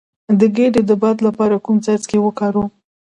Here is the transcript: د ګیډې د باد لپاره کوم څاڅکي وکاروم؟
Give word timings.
د 0.39 0.41
ګیډې 0.55 0.81
د 0.89 0.91
باد 1.01 1.17
لپاره 1.27 1.55
کوم 1.65 1.77
څاڅکي 1.85 2.17
وکاروم؟ 2.21 2.69